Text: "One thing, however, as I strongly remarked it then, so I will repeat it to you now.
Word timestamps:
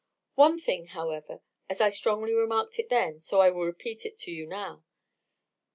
"One 0.33 0.57
thing, 0.57 0.87
however, 0.87 1.41
as 1.69 1.79
I 1.79 1.89
strongly 1.89 2.33
remarked 2.33 2.79
it 2.79 2.89
then, 2.89 3.19
so 3.19 3.39
I 3.39 3.51
will 3.51 3.65
repeat 3.67 4.03
it 4.03 4.17
to 4.21 4.31
you 4.31 4.47
now. 4.47 4.83